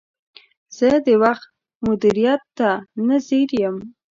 [0.77, 1.47] زه د وخت
[1.85, 2.69] مدیریت ته
[3.07, 3.75] نه ځیر یم.